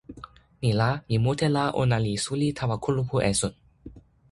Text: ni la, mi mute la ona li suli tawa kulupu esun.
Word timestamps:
ni 0.61 0.71
la, 0.79 0.87
mi 1.09 1.15
mute 1.25 1.47
la 1.55 1.63
ona 1.81 1.97
li 2.05 2.13
suli 2.23 2.47
tawa 2.57 2.75
kulupu 2.83 3.15
esun. 3.31 3.53